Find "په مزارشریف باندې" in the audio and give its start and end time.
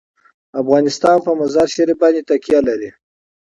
1.25-2.21